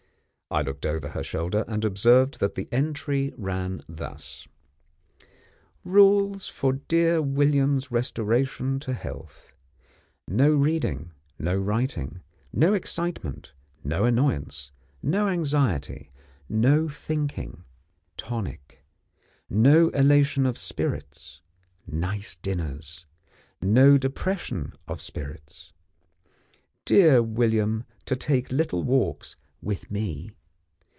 I 0.53 0.61
looked 0.61 0.85
over 0.85 1.07
her 1.11 1.23
shoulder 1.23 1.63
and 1.69 1.85
observed 1.85 2.41
that 2.41 2.55
the 2.55 2.67
entry 2.73 3.33
ran 3.37 3.83
thus: 3.87 4.49
"RULES 5.85 6.49
FOR 6.49 6.73
DEAR 6.73 7.21
WILLIAM'S 7.21 7.89
RESTORATION 7.89 8.81
TO 8.81 8.93
HEALTH. 8.93 9.53
No 10.27 10.51
reading; 10.53 11.13
no 11.39 11.55
writing; 11.55 12.19
no 12.51 12.73
excitement; 12.73 13.53
no 13.85 14.03
annoyance; 14.03 14.73
no 15.01 15.29
anxiety; 15.29 16.11
no 16.49 16.89
thinking. 16.89 17.63
Tonic. 18.17 18.83
No 19.49 19.87
elation 19.91 20.45
of 20.45 20.57
spirits. 20.57 21.39
Nice 21.87 22.35
dinners. 22.35 23.05
No 23.61 23.97
depression 23.97 24.73
of 24.85 24.99
spirits. 24.99 25.71
Dear 26.83 27.23
William 27.23 27.85
to 28.03 28.17
take 28.17 28.51
little 28.51 28.83
walks 28.83 29.37
(with 29.61 29.89
me). 29.89 30.31